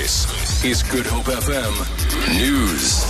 This 0.00 0.64
is 0.64 0.84
Good 0.84 1.06
Hope 1.06 1.24
FM 1.24 2.38
News. 2.38 3.02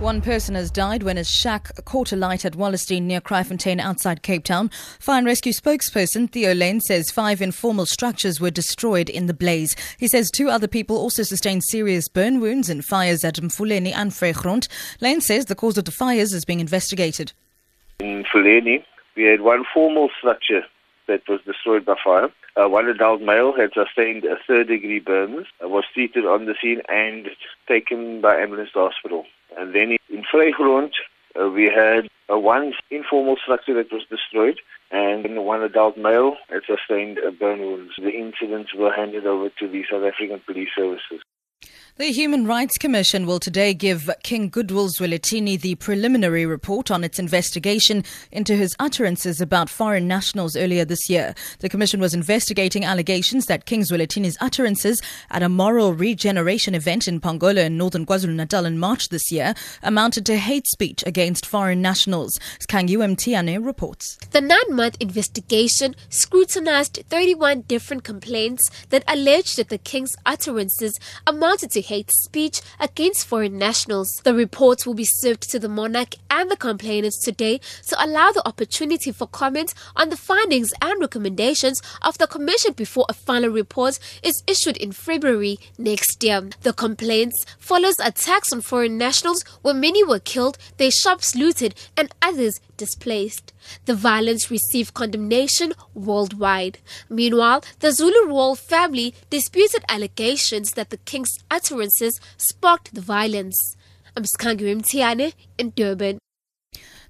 One 0.00 0.20
person 0.22 0.54
has 0.54 0.70
died 0.70 1.02
when 1.02 1.16
his 1.16 1.28
shack 1.28 1.72
caught 1.86 2.12
alight 2.12 2.44
at 2.44 2.52
Wallacedene 2.52 3.02
near 3.02 3.20
Kraaifontein 3.20 3.80
outside 3.80 4.22
Cape 4.22 4.44
Town. 4.44 4.70
Fire 5.00 5.18
and 5.18 5.26
Rescue 5.26 5.52
spokesperson 5.52 6.30
Theo 6.30 6.54
Layne 6.54 6.80
says 6.82 7.10
five 7.10 7.42
informal 7.42 7.84
structures 7.84 8.40
were 8.40 8.52
destroyed 8.52 9.10
in 9.10 9.26
the 9.26 9.34
blaze. 9.34 9.74
He 9.98 10.06
says 10.06 10.30
two 10.30 10.48
other 10.48 10.68
people 10.68 10.96
also 10.96 11.24
sustained 11.24 11.64
serious 11.64 12.06
burn 12.06 12.38
wounds 12.38 12.70
in 12.70 12.82
fires 12.82 13.24
at 13.24 13.34
Mfuleni 13.34 13.92
and 13.92 14.12
Vrygrond. 14.12 14.68
Layne 15.00 15.20
says 15.20 15.46
the 15.46 15.56
cause 15.56 15.78
of 15.78 15.84
the 15.84 15.90
fires 15.90 16.32
is 16.32 16.44
being 16.44 16.60
investigated. 16.60 17.32
In 17.98 18.22
Mfuleni, 18.22 18.84
we 19.16 19.24
had 19.24 19.40
one 19.40 19.64
formal 19.74 20.10
structure 20.16 20.62
that 21.08 21.28
was 21.28 21.39
destroyed 21.60 21.84
by 21.84 21.94
fire. 22.02 22.28
Uh, 22.56 22.68
one 22.68 22.88
adult 22.88 23.20
male 23.20 23.52
had 23.52 23.70
sustained 23.74 24.24
a 24.24 24.36
third 24.46 24.68
degree 24.68 24.98
burns, 24.98 25.46
uh, 25.62 25.68
was 25.68 25.84
treated 25.92 26.24
on 26.26 26.46
the 26.46 26.54
scene 26.60 26.82
and 26.88 27.28
taken 27.68 28.20
by 28.20 28.36
ambulance 28.36 28.70
to 28.72 28.78
hospital. 28.80 29.24
And 29.56 29.74
then 29.74 29.96
in 30.08 30.24
Vrygrond, 30.32 30.92
uh, 31.40 31.48
we 31.48 31.64
had 31.64 32.08
uh, 32.32 32.38
one 32.38 32.72
informal 32.90 33.36
structure 33.42 33.74
that 33.74 33.92
was 33.92 34.02
destroyed 34.10 34.60
and 34.90 35.44
one 35.44 35.62
adult 35.62 35.96
male 35.96 36.36
had 36.48 36.62
sustained 36.66 37.18
uh, 37.18 37.30
burn 37.30 37.60
wounds. 37.60 37.92
The 37.98 38.10
incidents 38.10 38.74
were 38.74 38.92
handed 38.92 39.26
over 39.26 39.48
to 39.60 39.68
the 39.68 39.84
South 39.90 40.02
African 40.02 40.40
Police 40.44 40.70
Services. 40.76 41.20
The 42.00 42.12
Human 42.12 42.46
Rights 42.46 42.78
Commission 42.78 43.26
will 43.26 43.38
today 43.38 43.74
give 43.74 44.08
King 44.22 44.48
Goodwill 44.48 44.88
Zwelithini 44.88 45.60
the 45.60 45.74
preliminary 45.74 46.46
report 46.46 46.90
on 46.90 47.04
its 47.04 47.18
investigation 47.18 48.04
into 48.32 48.56
his 48.56 48.74
utterances 48.80 49.38
about 49.38 49.68
foreign 49.68 50.08
nationals 50.08 50.56
earlier 50.56 50.86
this 50.86 51.10
year. 51.10 51.34
The 51.58 51.68
commission 51.68 52.00
was 52.00 52.14
investigating 52.14 52.86
allegations 52.86 53.44
that 53.46 53.66
King 53.66 53.82
Zwelithini's 53.82 54.38
utterances 54.40 55.02
at 55.30 55.42
a 55.42 55.50
moral 55.50 55.92
regeneration 55.92 56.74
event 56.74 57.06
in 57.06 57.20
Pongola 57.20 57.60
in 57.60 57.76
northern 57.76 58.06
KwaZulu-Natal 58.06 58.64
in 58.64 58.78
March 58.78 59.10
this 59.10 59.30
year 59.30 59.52
amounted 59.82 60.24
to 60.24 60.38
hate 60.38 60.66
speech 60.68 61.04
against 61.06 61.44
foreign 61.44 61.82
nationals. 61.82 62.40
Skangu 62.60 62.96
Mtiane 62.96 63.62
reports. 63.62 64.16
The 64.30 64.40
nine-month 64.40 64.96
investigation 65.00 65.94
scrutinized 66.08 67.02
31 67.10 67.64
different 67.68 68.04
complaints 68.04 68.70
that 68.88 69.04
alleged 69.06 69.58
that 69.58 69.68
the 69.68 69.76
king's 69.76 70.16
utterances 70.24 70.98
amounted 71.26 71.70
to 71.72 71.89
hate 71.90 72.10
speech 72.22 72.60
against 72.78 73.26
foreign 73.26 73.58
nationals. 73.58 74.20
The 74.22 74.32
report 74.32 74.86
will 74.86 74.94
be 74.94 75.04
served 75.04 75.50
to 75.50 75.58
the 75.58 75.68
monarch 75.68 76.14
and 76.30 76.48
the 76.48 76.56
complainants 76.56 77.18
today 77.24 77.60
to 77.88 78.04
allow 78.04 78.30
the 78.30 78.46
opportunity 78.46 79.10
for 79.10 79.26
comment 79.26 79.74
on 79.96 80.08
the 80.08 80.16
findings 80.16 80.72
and 80.80 81.00
recommendations 81.00 81.82
of 82.00 82.16
the 82.18 82.28
commission 82.28 82.74
before 82.74 83.06
a 83.08 83.12
final 83.12 83.50
report 83.50 83.98
is 84.22 84.44
issued 84.46 84.76
in 84.76 84.92
February 84.92 85.58
next 85.78 86.22
year. 86.22 86.48
The 86.62 86.72
complaints 86.72 87.44
follows 87.58 87.98
attacks 87.98 88.52
on 88.52 88.60
foreign 88.60 88.96
nationals 88.96 89.42
where 89.62 89.74
many 89.74 90.04
were 90.04 90.20
killed, 90.20 90.58
their 90.76 90.92
shops 90.92 91.34
looted, 91.34 91.74
and 91.96 92.14
others 92.22 92.60
displaced. 92.76 93.52
The 93.84 93.94
violence 93.94 94.50
received 94.50 94.94
condemnation 94.94 95.74
worldwide. 95.94 96.78
Meanwhile, 97.08 97.62
the 97.80 97.92
Zulu 97.92 98.26
royal 98.26 98.56
family 98.56 99.14
disputed 99.28 99.84
allegations 99.88 100.72
that 100.72 100.90
the 100.90 100.96
king's 100.96 101.36
sparked 102.36 102.94
the 102.94 103.00
violence. 103.00 103.56
I'm 104.16 104.24
Skangu 104.24 104.74
Mtiane 104.74 105.32
in 105.58 105.70
Durban. 105.70 106.18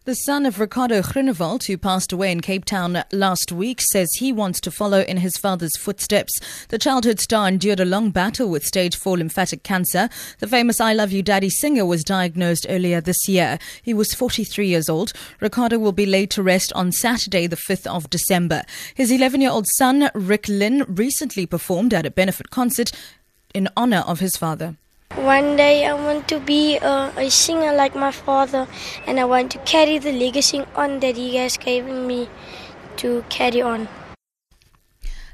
The 0.06 0.14
son 0.14 0.46
of 0.46 0.58
Ricardo 0.58 1.02
Groenewald, 1.02 1.64
who 1.64 1.76
passed 1.76 2.10
away 2.10 2.32
in 2.32 2.40
Cape 2.40 2.64
Town 2.64 3.04
last 3.12 3.52
week, 3.52 3.82
says 3.82 4.08
he 4.14 4.32
wants 4.32 4.58
to 4.62 4.70
follow 4.70 5.02
in 5.02 5.18
his 5.18 5.36
father's 5.36 5.76
footsteps. 5.78 6.32
The 6.68 6.78
childhood 6.78 7.20
star 7.20 7.46
endured 7.46 7.80
a 7.80 7.84
long 7.84 8.10
battle 8.10 8.48
with 8.48 8.64
stage 8.64 8.96
4 8.96 9.18
lymphatic 9.18 9.62
cancer. 9.62 10.08
The 10.38 10.46
famous 10.46 10.80
I 10.80 10.94
Love 10.94 11.12
You 11.12 11.22
Daddy 11.22 11.50
singer 11.50 11.84
was 11.84 12.02
diagnosed 12.02 12.64
earlier 12.70 13.02
this 13.02 13.28
year. 13.28 13.58
He 13.82 13.92
was 13.92 14.14
43 14.14 14.66
years 14.66 14.88
old. 14.88 15.12
Ricardo 15.38 15.78
will 15.78 15.92
be 15.92 16.06
laid 16.06 16.30
to 16.30 16.42
rest 16.42 16.72
on 16.72 16.92
Saturday, 16.92 17.46
the 17.46 17.56
5th 17.56 17.86
of 17.86 18.08
December. 18.08 18.62
His 18.94 19.12
11 19.12 19.42
year 19.42 19.50
old 19.50 19.66
son, 19.76 20.10
Rick 20.14 20.48
Lynn, 20.48 20.86
recently 20.88 21.44
performed 21.44 21.92
at 21.92 22.06
a 22.06 22.10
benefit 22.10 22.48
concert 22.48 22.90
in 23.54 23.68
honor 23.76 24.04
of 24.06 24.20
his 24.20 24.36
father. 24.36 24.76
One 25.16 25.56
day 25.56 25.86
I 25.86 25.94
want 25.94 26.28
to 26.28 26.38
be 26.38 26.76
a, 26.76 27.12
a, 27.16 27.30
singer 27.30 27.72
like 27.74 27.96
my 27.96 28.12
father 28.12 28.68
and 29.06 29.18
I 29.18 29.24
want 29.24 29.50
to 29.52 29.58
carry 29.58 29.98
the 29.98 30.12
legacy 30.12 30.64
on 30.76 31.00
that 31.00 31.16
he 31.16 31.36
has 31.36 31.56
given 31.56 32.06
me 32.06 32.28
to 32.98 33.24
carry 33.28 33.60
on. 33.60 33.88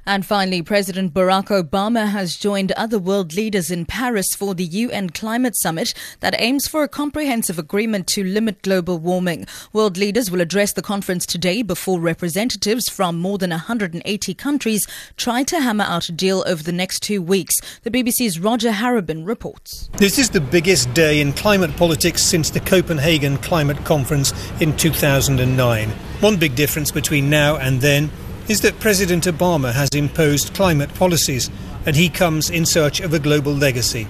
And 0.09 0.25
finally, 0.25 0.63
President 0.63 1.13
Barack 1.13 1.49
Obama 1.49 2.09
has 2.09 2.37
joined 2.37 2.71
other 2.73 2.97
world 2.97 3.35
leaders 3.35 3.73
in 3.73 3.87
Paris 3.87 4.37
for 4.37 4.55
the 4.55 4.65
UN 4.65 5.11
Climate 5.11 5.57
Summit 5.57 5.95
that 6.21 6.37
aims 6.39 6.69
for 6.69 6.85
a 6.85 6.89
comprehensive 6.89 7.59
agreement 7.59 8.07
to 8.09 8.23
limit 8.23 8.63
global 8.63 8.99
warming. 8.99 9.47
World 9.73 9.97
leaders 9.97 10.31
will 10.31 10.41
address 10.41 10.73
the 10.73 10.81
conference 10.81 11.27
today 11.27 11.63
before 11.63 11.99
representatives 11.99 12.89
from 12.89 13.19
more 13.19 13.37
than 13.37 13.51
180 13.51 14.35
countries 14.35 14.87
try 15.17 15.43
to 15.43 15.61
hammer 15.61 15.85
out 15.85 16.09
a 16.09 16.13
deal 16.13 16.45
over 16.47 16.63
the 16.63 16.71
next 16.71 17.03
two 17.03 17.21
weeks. 17.21 17.57
The 17.83 17.91
BBC's 17.91 18.39
Roger 18.39 18.71
Harrabin 18.71 19.27
reports. 19.27 19.91
This 19.95 20.21
is 20.21 20.31
the 20.31 20.41
biggest 20.41 20.95
day 20.95 21.21
in 21.21 21.33
climate 21.33 21.77
politics 21.77 22.23
since 22.23 22.51
the 22.51 22.61
Copenhagen 22.61 23.39
Climate 23.39 23.85
Conference 23.85 24.33
in 24.61 24.77
2009. 24.77 25.91
One 26.21 26.37
big 26.37 26.55
difference 26.55 26.93
between 26.93 27.29
now 27.29 27.57
and 27.57 27.81
then 27.81 28.09
is 28.49 28.61
that 28.61 28.79
President 28.79 29.25
Obama 29.25 29.73
has 29.73 29.89
imposed 29.91 30.55
climate 30.55 30.93
policies 30.95 31.51
and 31.85 31.97
he 31.97 32.09
comes 32.09 32.49
in 32.49 32.65
search 32.65 33.01
of 33.01 33.13
a 33.13 33.19
global 33.19 33.53
legacy. 33.53 34.07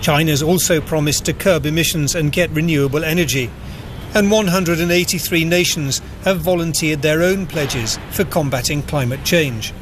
China's 0.00 0.42
also 0.42 0.80
promised 0.80 1.24
to 1.24 1.32
curb 1.32 1.66
emissions 1.66 2.14
and 2.14 2.30
get 2.30 2.50
renewable 2.50 3.04
energy. 3.04 3.50
And 4.14 4.30
183 4.30 5.44
nations 5.44 6.00
have 6.24 6.40
volunteered 6.40 7.02
their 7.02 7.22
own 7.22 7.46
pledges 7.46 7.98
for 8.10 8.24
combating 8.24 8.82
climate 8.82 9.24
change. 9.24 9.72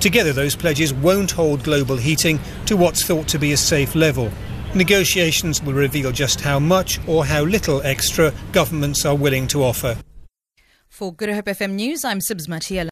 Together, 0.00 0.32
those 0.32 0.56
pledges 0.56 0.92
won't 0.92 1.30
hold 1.30 1.62
global 1.62 1.96
heating 1.96 2.40
to 2.66 2.76
what's 2.76 3.04
thought 3.04 3.28
to 3.28 3.38
be 3.38 3.52
a 3.52 3.56
safe 3.56 3.94
level. 3.94 4.30
Negotiations 4.74 5.62
will 5.62 5.74
reveal 5.74 6.12
just 6.12 6.40
how 6.40 6.58
much 6.58 6.98
or 7.06 7.24
how 7.24 7.42
little 7.42 7.82
extra 7.82 8.32
governments 8.52 9.04
are 9.04 9.16
willing 9.16 9.46
to 9.48 9.62
offer. 9.62 9.96
For 10.88 11.12
Good 11.12 11.30
Hope 11.30 11.44
FM 11.44 11.72
News, 11.72 12.04
I'm 12.04 12.18
Sibs 12.18 12.48
Matiela. 12.48 12.86